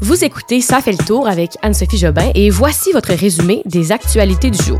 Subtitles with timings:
[0.00, 4.48] Vous écoutez Ça fait le tour avec Anne-Sophie Jobin et voici votre résumé des actualités
[4.48, 4.78] du jour.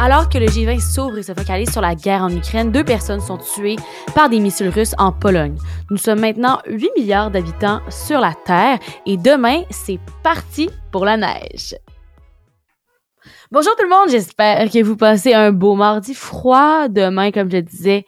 [0.00, 3.20] Alors que le G20 s'ouvre et se focalise sur la guerre en Ukraine, deux personnes
[3.20, 3.76] sont tuées
[4.16, 5.56] par des missiles russes en Pologne.
[5.90, 11.16] Nous sommes maintenant 8 milliards d'habitants sur la Terre et demain, c'est parti pour la
[11.16, 11.76] neige.
[13.52, 16.88] Bonjour tout le monde, j'espère que vous passez un beau mardi froid.
[16.88, 18.06] Demain, comme je disais,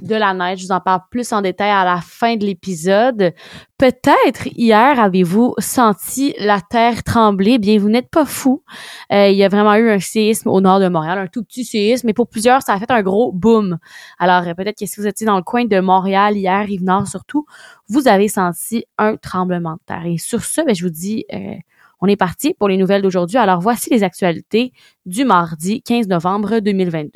[0.00, 0.60] de la neige.
[0.60, 3.32] Je vous en parle plus en détail à la fin de l'épisode.
[3.78, 7.58] Peut-être hier avez-vous senti la terre trembler?
[7.58, 8.62] Bien, vous n'êtes pas fou.
[9.12, 11.64] Euh, il y a vraiment eu un séisme au nord de Montréal, un tout petit
[11.64, 13.78] séisme, mais pour plusieurs, ça a fait un gros boom.
[14.18, 17.46] Alors, euh, peut-être que si vous étiez dans le coin de Montréal hier, Rive-Nord surtout,
[17.88, 20.06] vous avez senti un tremblement de terre.
[20.06, 21.24] Et sur ce, ben, je vous dis...
[21.32, 21.54] Euh,
[22.00, 23.38] on est parti pour les nouvelles d'aujourd'hui.
[23.38, 24.72] Alors voici les actualités
[25.06, 27.12] du mardi 15 novembre 2022.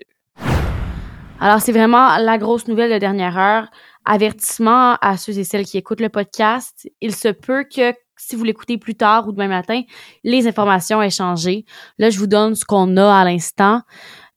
[1.41, 3.69] Alors, c'est vraiment la grosse nouvelle de dernière heure.
[4.05, 6.89] Avertissement à ceux et celles qui écoutent le podcast.
[7.01, 9.83] Il se peut que si vous l'écoutez plus tard ou demain matin,
[10.25, 11.65] les informations aient changé.
[11.99, 13.83] Là, je vous donne ce qu'on a à l'instant.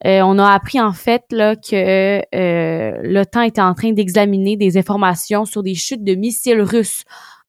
[0.05, 4.77] Euh, on a appris en fait là que euh, l'OTAN était en train d'examiner des
[4.77, 7.03] informations sur des chutes de missiles russes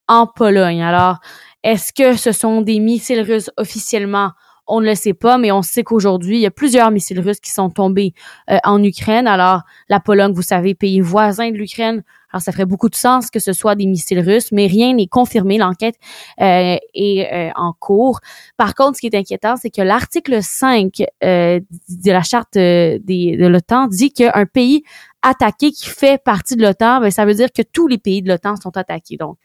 [0.08, 0.82] en Pologne.
[0.82, 1.18] Alors,
[1.62, 4.30] est-ce que ce sont des missiles russes officiellement?
[4.66, 7.40] On ne le sait pas, mais on sait qu'aujourd'hui, il y a plusieurs missiles russes
[7.40, 8.14] qui sont tombés
[8.50, 9.26] euh, en Ukraine.
[9.26, 12.04] Alors, la Pologne, vous savez, pays voisin de l'Ukraine.
[12.32, 15.08] Alors, ça ferait beaucoup de sens que ce soit des missiles russes, mais rien n'est
[15.08, 15.58] confirmé.
[15.58, 15.96] L'enquête
[16.40, 18.20] euh, est euh, en cours.
[18.56, 23.46] Par contre, ce qui est inquiétant, c'est que l'article 5 de la charte des, de
[23.46, 24.84] l'OTAN dit qu'un pays
[25.22, 28.28] attaqué qui fait partie de l'OTAN, ben, ça veut dire que tous les pays de
[28.28, 29.16] l'OTAN sont attaqués.
[29.16, 29.36] Donc,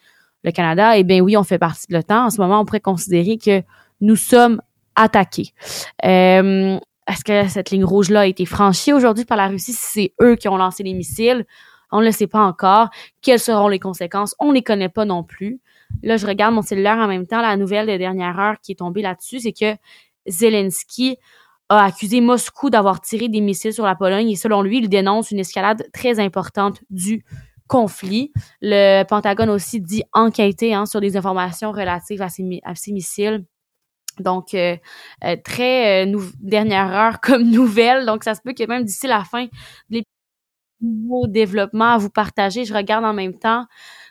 [0.44, 2.26] le Canada, eh bien oui, on fait partie de l'OTAN.
[2.26, 3.64] En ce moment, on pourrait considérer que
[4.02, 4.62] nous sommes
[4.98, 5.54] attaquer.
[6.04, 9.72] Euh, est-ce que cette ligne rouge-là a été franchie aujourd'hui par la Russie?
[9.72, 11.46] Si c'est eux qui ont lancé les missiles,
[11.92, 12.90] on ne le sait pas encore.
[13.22, 14.36] Quelles seront les conséquences?
[14.40, 15.62] On ne les connaît pas non plus.
[16.04, 17.42] Là, je regarde mon cellulaire en même temps.
[17.42, 19.78] La nouvelle de dernière heure qui est tombée là-dessus, c'est que
[20.28, 21.18] Zelensky
[21.70, 25.32] a accusé Moscou d'avoir tiré des missiles sur la Pologne et selon lui, il dénonce
[25.32, 27.24] une escalade très importante du
[27.68, 28.32] conflit.
[28.62, 33.46] Le Pentagone aussi dit enquêter hein, sur des informations relatives à ces missiles
[34.20, 34.76] donc, euh,
[35.24, 38.06] euh, très euh, dernière heure comme nouvelle.
[38.06, 39.48] Donc, ça se peut que même d'ici la fin,
[39.90, 40.04] les
[40.82, 42.66] nouveaux développements à vous partager.
[42.66, 43.66] Je regarde en même temps.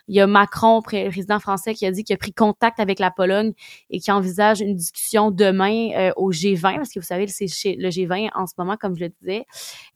[0.09, 3.11] Il y a Macron, président français, qui a dit qu'il a pris contact avec la
[3.11, 3.51] Pologne
[3.89, 7.89] et qui envisage une discussion demain au G20, parce que vous savez, c'est chez le
[7.89, 9.45] G20 en ce moment, comme je le disais.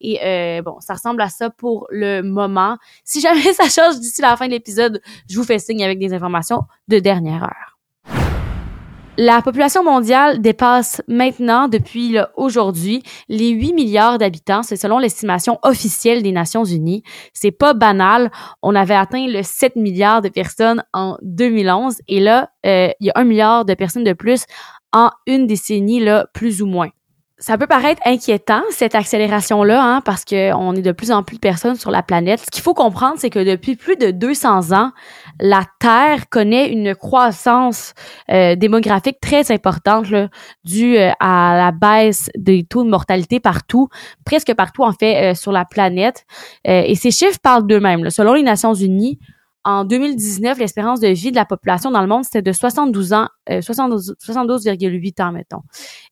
[0.02, 2.78] Et bon, ça ressemble à ça pour le moment.
[3.06, 6.14] Si jamais ça change d'ici la fin de l'épisode, je vous fais signe avec des
[6.14, 7.71] informations de dernière heure.
[9.18, 14.64] La population mondiale dépasse maintenant, depuis aujourd'hui, les 8 milliards d'habitants.
[14.64, 17.04] C'est selon l'estimation officielle des Nations Unies.
[17.34, 18.32] C'est pas banal.
[18.62, 23.10] On avait atteint le 7 milliards de personnes en 2011 et là, euh, il y
[23.10, 24.46] a un milliard de personnes de plus
[24.94, 26.90] en une décennie, là, plus ou moins
[27.42, 31.42] ça peut paraître inquiétant, cette accélération-là, hein, parce qu'on est de plus en plus de
[31.42, 32.40] personnes sur la planète.
[32.40, 34.92] Ce qu'il faut comprendre, c'est que depuis plus de 200 ans,
[35.40, 37.96] la Terre connaît une croissance
[38.30, 40.30] euh, démographique très importante là,
[40.64, 43.90] due euh, à la baisse des taux de mortalité partout,
[44.24, 46.26] presque partout en fait euh, sur la planète.
[46.64, 48.12] et ces chiffres parlent d'eux-mêmes.
[48.12, 49.18] Selon les Nations Unies,
[49.64, 53.28] en 2019, l'espérance de vie de la population dans le monde, c'était de 72 ans,
[53.48, 55.62] 72,8 ans, mettons.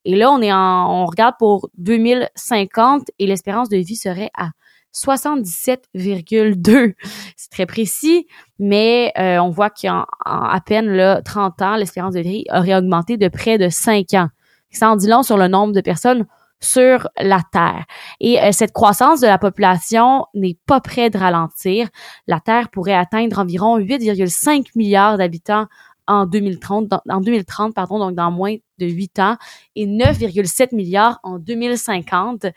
[0.06, 4.50] Et là, on est en, on regarde pour 2050 et l'espérance de vie serait à
[4.94, 6.94] 77,2.
[7.36, 8.28] C'est très précis,
[8.60, 13.18] mais euh, on voit qu'en à peine là, 30 ans, l'espérance de vie aurait augmenté
[13.18, 14.30] de près de 5 ans.
[14.72, 16.26] Ça en dit long sur le nombre de personnes
[16.62, 17.86] sur la Terre.
[18.20, 21.90] Et euh, cette croissance de la population n'est pas près de ralentir.
[22.28, 25.68] La Terre pourrait atteindre environ 8,5 milliards d'habitants
[26.09, 29.38] en 2030, en 2030, pardon, donc dans moins de 8 ans,
[29.75, 32.47] et 9,7 milliards en 2050.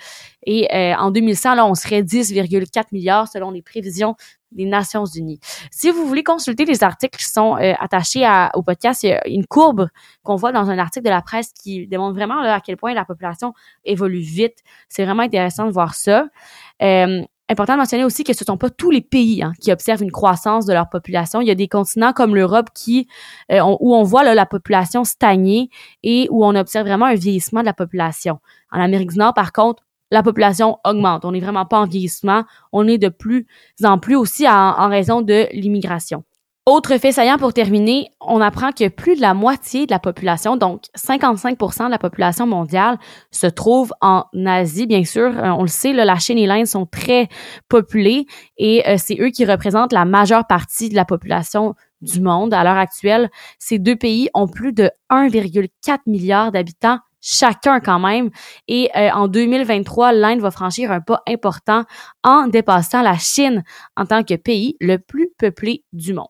[0.45, 4.17] Et euh, en 2100, là, on serait 10,4 milliards selon les prévisions
[4.53, 5.39] des Nations Unies.
[5.71, 9.27] Si vous voulez consulter les articles qui sont euh, attachés au podcast, il y a
[9.29, 9.89] une courbe
[10.23, 13.05] qu'on voit dans un article de la presse qui démontre vraiment à quel point la
[13.05, 13.53] population
[13.85, 14.59] évolue vite.
[14.89, 16.29] C'est vraiment intéressant de voir ça.
[16.83, 19.73] Euh, important de mentionner aussi que ce ne sont pas tous les pays hein, qui
[19.73, 21.41] observent une croissance de leur population.
[21.41, 23.09] Il y a des continents comme l'Europe qui
[23.51, 25.71] euh, où on voit là, la population stagner
[26.03, 28.39] et où on observe vraiment un vieillissement de la population.
[28.71, 31.25] En Amérique du Nord, par contre, la population augmente.
[31.25, 32.45] On n'est vraiment pas en vieillissement.
[32.71, 33.47] On est de plus
[33.83, 36.23] en plus aussi en, raison de l'immigration.
[36.65, 40.57] Autre fait saillant pour terminer, on apprend que plus de la moitié de la population,
[40.57, 42.99] donc 55% de la population mondiale,
[43.33, 44.87] se trouve en Asie.
[44.87, 47.29] Bien sûr, euh, on le sait, la Chine et l'Inde sont très
[47.69, 48.27] populés
[48.59, 52.55] et euh, c'est eux qui représentent la majeure partie de la population du monde.
[52.55, 53.29] À l'heure actuelle,
[53.59, 58.31] ces deux pays ont plus de 1,4 milliard d'habitants chacun quand même.
[58.69, 61.83] Et euh, en 2023, l'Inde va franchir un pas important
[62.23, 63.65] en dépassant la Chine
[63.97, 66.29] en tant que pays le plus peuplé du monde.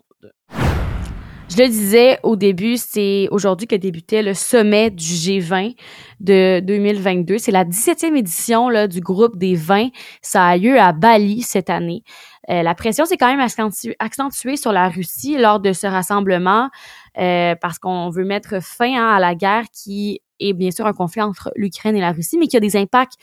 [1.54, 5.76] Je le disais au début, c'est aujourd'hui que débutait le sommet du G20
[6.20, 7.36] de 2022.
[7.36, 9.88] C'est la 17e édition là, du groupe des 20.
[10.22, 12.04] Ça a lieu à Bali cette année.
[12.48, 13.46] Euh, la pression s'est quand même
[13.98, 16.70] accentuée sur la Russie lors de ce rassemblement
[17.18, 20.92] euh, parce qu'on veut mettre fin hein, à la guerre qui et bien sûr un
[20.92, 23.14] conflit entre l'Ukraine et la Russie, mais qui a des impacts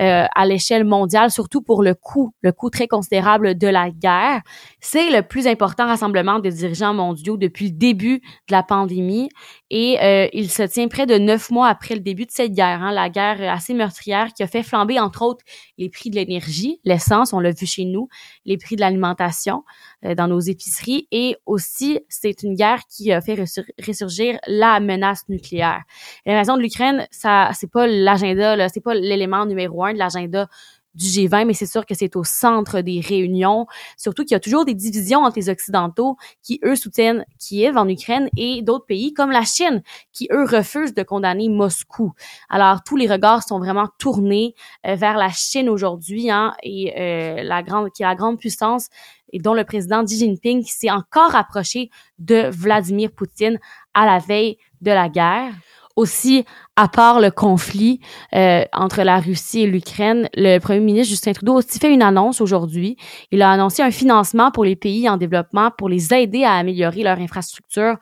[0.00, 4.42] euh, à l'échelle mondiale, surtout pour le coût, le coût très considérable de la guerre.
[4.80, 9.28] C'est le plus important rassemblement de dirigeants mondiaux depuis le début de la pandémie
[9.70, 12.82] et euh, il se tient près de neuf mois après le début de cette guerre,
[12.82, 15.44] hein, la guerre assez meurtrière qui a fait flamber entre autres
[15.76, 18.08] les prix de l'énergie, l'essence, on l'a vu chez nous,
[18.44, 19.64] les prix de l'alimentation
[20.04, 25.28] euh, dans nos épiceries et aussi c'est une guerre qui a fait ressurgir la menace
[25.28, 25.82] nucléaire.
[26.24, 30.48] L'invasion de l'Ukraine, ça c'est pas l'agenda, c'est pas l'élément numéro un de l'agenda
[30.96, 33.66] du G20, mais c'est sûr que c'est au centre des réunions.
[33.96, 37.88] Surtout qu'il y a toujours des divisions entre les Occidentaux qui, eux, soutiennent Kiev en
[37.88, 39.82] Ukraine et d'autres pays comme la Chine
[40.12, 42.12] qui, eux, refusent de condamner Moscou.
[42.48, 44.54] Alors, tous les regards sont vraiment tournés
[44.86, 48.88] euh, vers la Chine aujourd'hui hein, et euh, la grande, qui est la grande puissance
[49.32, 53.58] et dont le président Xi Jinping s'est encore approché de Vladimir Poutine
[53.92, 55.52] à la veille de la guerre
[55.96, 56.44] aussi,
[56.76, 58.00] à part le conflit
[58.34, 62.02] euh, entre la Russie et l'Ukraine, le premier ministre Justin Trudeau a aussi fait une
[62.02, 62.96] annonce aujourd'hui.
[63.32, 67.02] Il a annoncé un financement pour les pays en développement pour les aider à améliorer
[67.02, 67.96] leur infrastructure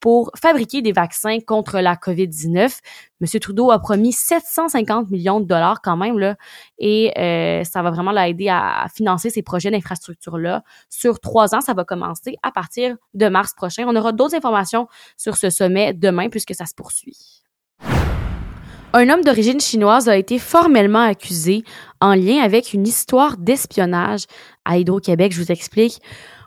[0.00, 2.78] pour fabriquer des vaccins contre la COVID-19.
[3.20, 6.36] Monsieur Trudeau a promis 750 millions de dollars quand même là,
[6.78, 10.62] et euh, ça va vraiment l'aider à, financer ces projets d'infrastructure là.
[10.88, 13.84] Sur trois ans, ça va commencer à partir de mars prochain.
[13.86, 17.42] On aura d'autres informations sur ce sommet demain puisque ça se poursuit.
[18.92, 21.62] Un homme d'origine chinoise a été formellement accusé
[22.00, 24.24] en lien avec une histoire d'espionnage
[24.64, 25.32] à Hydro-Québec.
[25.32, 26.00] Je vous explique.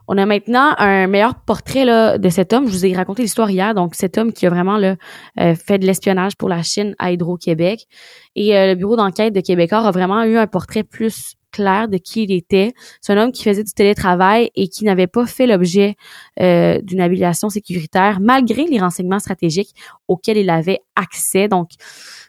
[0.08, 2.68] On a maintenant un meilleur portrait là, de cet homme.
[2.68, 3.74] Je vous ai raconté l'histoire hier.
[3.74, 7.88] Donc, cet homme qui a vraiment euh, fait de l'espionnage pour la Chine à Hydro-Québec.
[8.36, 11.98] Et euh, le bureau d'enquête de Québécois a vraiment eu un portrait plus clair de
[11.98, 12.74] qui il était.
[13.00, 15.96] C'est un homme qui faisait du télétravail et qui n'avait pas fait l'objet
[16.42, 19.74] euh, d'une habilitation sécuritaire malgré les renseignements stratégiques
[20.08, 21.48] auxquels il avait accès.
[21.48, 21.70] Donc,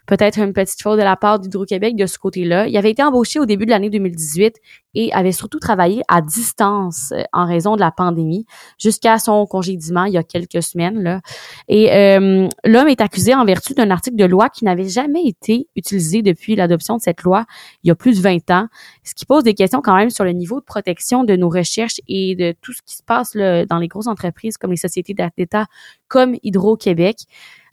[0.07, 2.69] peut-être une petite faute de la part d'Hydro-Québec de ce côté-là.
[2.69, 4.57] Il avait été embauché au début de l'année 2018
[4.95, 8.47] et avait surtout travaillé à distance euh, en raison de la pandémie
[8.79, 11.03] jusqu'à son congédiement il y a quelques semaines.
[11.03, 11.21] Là.
[11.69, 15.69] Et euh, l'homme est accusé en vertu d'un article de loi qui n'avait jamais été
[15.77, 17.45] utilisé depuis l'adoption de cette loi
[17.83, 18.69] il y a plus de 20 ans,
[19.03, 22.01] ce qui pose des questions quand même sur le niveau de protection de nos recherches
[22.09, 25.15] et de tout ce qui se passe là, dans les grosses entreprises comme les sociétés
[25.15, 25.67] d'État
[26.09, 27.17] comme Hydro-Québec.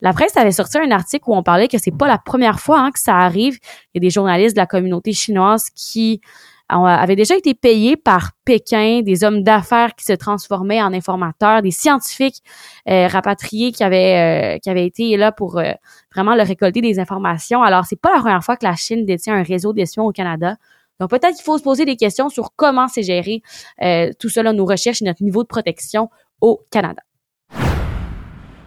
[0.02, 2.80] La presse avait sorti un article où on parlait que c'est pas la première fois
[2.80, 3.60] hein, que ça arrive.
[3.94, 6.22] Il y a des journalistes de la communauté chinoise qui
[6.72, 11.72] avaient déjà été payés par Pékin, des hommes d'affaires qui se transformaient en informateurs, des
[11.72, 12.42] scientifiques
[12.90, 15.72] euh, rapatriés qui avaient euh, qui avaient été là pour euh,
[16.14, 17.62] vraiment leur récolter des informations.
[17.62, 20.56] Alors c'est pas la première fois que la Chine détient un réseau d'espions au Canada.
[21.00, 23.42] Donc peut-être qu'il faut se poser des questions sur comment c'est géré
[24.20, 26.10] tout cela, nos recherches et notre niveau de protection
[26.42, 27.02] au Canada.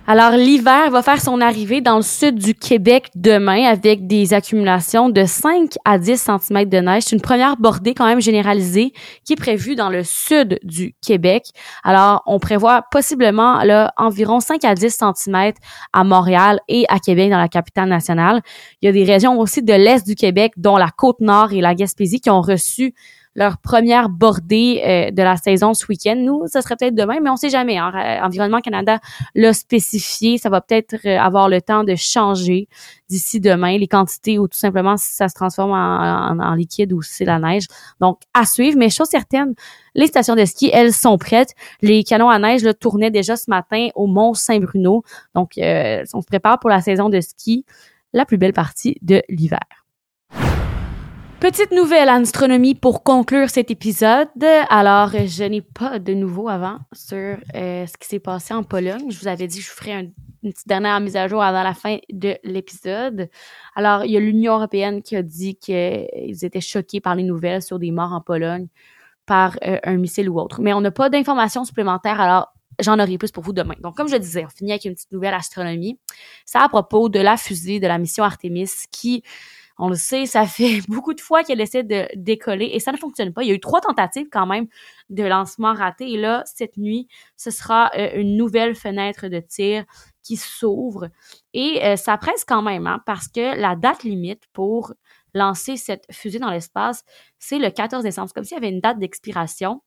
[0.07, 5.09] Alors, l'hiver va faire son arrivée dans le sud du Québec demain avec des accumulations
[5.09, 7.05] de 5 à 10 cm de neige.
[7.05, 8.93] C'est une première bordée quand même généralisée
[9.25, 11.47] qui est prévue dans le sud du Québec.
[11.85, 14.95] Alors, on prévoit possiblement là, environ 5 à 10
[15.25, 15.53] cm
[15.95, 18.43] à Montréal et à Québec dans la capitale nationale.
[18.83, 21.75] Il y a des régions aussi de l'est du Québec, dont la Côte-Nord et la
[21.75, 22.95] Gaspésie, qui ont reçu
[23.35, 26.17] leur première bordée euh, de la saison ce week-end.
[26.17, 27.79] Nous, ça serait peut-être demain, mais on sait jamais.
[27.79, 27.93] Hein.
[28.23, 29.01] Environnement Canada
[29.35, 30.39] l'a spécifié.
[30.39, 32.69] Ça va peut-être euh, avoir le temps de changer
[33.09, 37.15] d'ici demain, les quantités ou tout simplement si ça se transforme en, liquide ou si
[37.15, 37.67] c'est la neige.
[38.01, 38.79] Donc, à suivre.
[38.79, 39.55] Mais chose certaine,
[39.95, 41.55] les stations de ski, elles sont prêtes.
[41.83, 45.03] Les canons à neige là, tournaient déjà ce matin au Mont Saint-Bruno.
[45.35, 47.65] Donc, euh, on se prépare pour la saison de ski,
[48.13, 49.84] la plus belle partie de l'hiver.
[51.45, 54.29] Petite nouvelle en astronomie pour conclure cet épisode.
[54.71, 59.11] Alors, je n'ai pas de nouveau avant sur euh, ce qui s'est passé en Pologne.
[59.11, 60.11] Je vous avais dit que je ferais
[60.43, 63.29] une petite dernière mise à jour avant la fin de l'épisode.
[63.77, 67.61] Alors, il y a l'Union européenne qui a dit qu'ils étaient choqués par les nouvelles
[67.61, 68.69] sur des morts en Pologne
[69.27, 70.63] par euh, un missile ou autre.
[70.63, 72.23] Mais on n'a pas d'informations supplémentaires.
[72.23, 73.75] Alors, j'en aurai plus pour vous demain.
[73.83, 75.99] Donc, comme je disais, on finit avec une petite nouvelle astronomie.
[76.47, 79.23] C'est à propos de la fusée de la mission Artemis qui,
[79.79, 82.97] on le sait, ça fait beaucoup de fois qu'elle essaie de décoller et ça ne
[82.97, 83.43] fonctionne pas.
[83.43, 84.67] Il y a eu trois tentatives quand même
[85.11, 89.85] de lancement raté et là, cette nuit, ce sera euh, une nouvelle fenêtre de tir
[90.23, 91.09] qui s'ouvre
[91.53, 94.95] et euh, ça presse quand même hein, parce que la date limite pour
[95.35, 97.05] lancer cette fusée dans l'espace,
[97.39, 98.29] c'est le 14 décembre.
[98.29, 99.83] C'est comme s'il y avait une date d'expiration.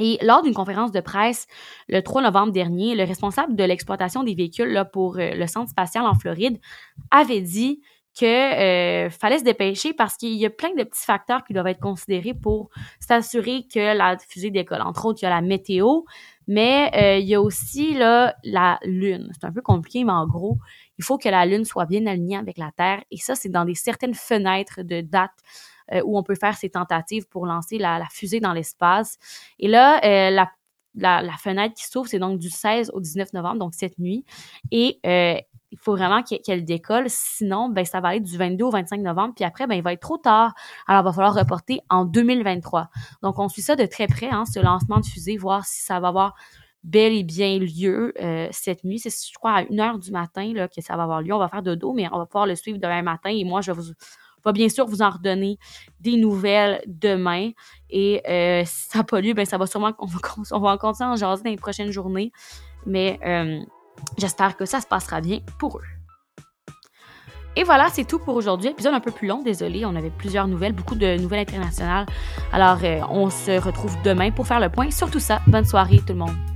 [0.00, 1.46] Et lors d'une conférence de presse
[1.88, 6.04] le 3 novembre dernier, le responsable de l'exploitation des véhicules pour euh, le centre spatial
[6.04, 6.58] en Floride
[7.12, 7.80] avait dit
[8.18, 11.66] que euh, fallait se dépêcher parce qu'il y a plein de petits facteurs qui doivent
[11.66, 14.82] être considérés pour s'assurer que la fusée décolle.
[14.82, 16.02] Entre autres, il y a la météo,
[16.46, 19.30] mais euh, il y a aussi là la lune.
[19.32, 20.58] C'est un peu compliqué, mais en gros,
[20.98, 23.64] il faut que la lune soit bien alignée avec la Terre et ça, c'est dans
[23.64, 25.32] des certaines fenêtres de date
[25.92, 29.18] euh, où on peut faire ces tentatives pour lancer la, fusée dans l'espace.
[29.58, 30.50] Et là, euh, la,
[31.22, 34.24] la, fenêtre qui s'ouvre, c'est donc du 16 au 19 novembre, donc cette nuit.
[34.70, 35.38] Et euh,
[35.74, 37.06] il faut vraiment qu'elle décolle.
[37.08, 39.34] Sinon, ben, ça va être du 22 au 25 novembre.
[39.34, 40.54] Puis après, ben, il va être trop tard.
[40.86, 42.88] Alors, il va falloir reporter en 2023.
[43.22, 45.98] Donc, on suit ça de très près, hein, ce lancement de fusée, voir si ça
[45.98, 46.34] va avoir
[46.84, 48.14] bel et bien lieu
[48.52, 48.98] cette nuit.
[48.98, 51.34] C'est, je crois, à 1 heure du matin là, que ça va avoir lieu.
[51.34, 53.30] On va faire de dos, mais on va pouvoir le suivre demain matin.
[53.30, 55.58] Et moi, je vais bien sûr vous en redonner
[56.00, 57.50] des nouvelles demain.
[57.90, 60.18] Et euh, si ça n'a pas lieu, ben ça va sûrement on va,
[60.52, 62.32] on va en continuer en jaser dans les prochaines journées.
[62.86, 63.60] Mais euh,
[64.18, 65.84] j'espère que ça se passera bien pour eux.
[67.56, 68.70] Et voilà, c'est tout pour aujourd'hui.
[68.70, 69.84] Épisode un peu plus long, désolé.
[69.84, 72.06] On avait plusieurs nouvelles, beaucoup de nouvelles internationales.
[72.52, 75.40] Alors, euh, on se retrouve demain pour faire le point sur tout ça.
[75.46, 76.53] Bonne soirée tout le monde.